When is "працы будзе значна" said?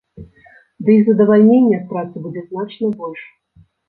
1.91-2.89